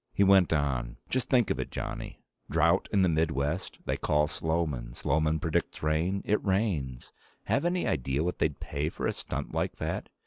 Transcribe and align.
He 0.11 0.23
went 0.23 0.51
on: 0.51 0.97
"Just 1.09 1.29
think 1.29 1.51
of 1.51 1.59
it, 1.59 1.69
Johnny. 1.69 2.23
Drought 2.49 2.89
in 2.91 3.03
the 3.03 3.07
Midwest. 3.07 3.77
They 3.85 3.97
call 3.97 4.25
Sloman. 4.27 4.95
Sloman 4.95 5.39
predicts 5.39 5.83
rain. 5.83 6.23
It 6.25 6.43
rains. 6.43 7.13
Have 7.43 7.65
any 7.65 7.85
idea 7.85 8.23
what 8.23 8.39
they'd 8.39 8.59
pay 8.59 8.89
for 8.89 9.05
a 9.05 9.13
stunt 9.13 9.53
like 9.53 9.75
that? 9.75 10.09